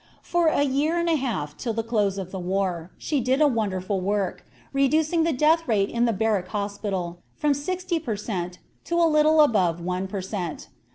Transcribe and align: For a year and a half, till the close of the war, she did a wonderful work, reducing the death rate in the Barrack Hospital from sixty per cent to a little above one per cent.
For 0.23 0.47
a 0.47 0.63
year 0.63 0.97
and 0.97 1.07
a 1.07 1.15
half, 1.15 1.55
till 1.57 1.73
the 1.73 1.83
close 1.83 2.17
of 2.17 2.31
the 2.31 2.39
war, 2.39 2.89
she 2.97 3.19
did 3.21 3.39
a 3.39 3.47
wonderful 3.47 4.01
work, 4.01 4.43
reducing 4.73 5.21
the 5.21 5.31
death 5.31 5.67
rate 5.67 5.89
in 5.91 6.05
the 6.05 6.11
Barrack 6.11 6.47
Hospital 6.47 7.19
from 7.35 7.53
sixty 7.53 7.99
per 7.99 8.15
cent 8.15 8.57
to 8.85 8.95
a 8.99 9.05
little 9.05 9.41
above 9.41 9.79
one 9.79 10.07
per 10.07 10.19
cent. 10.21 10.69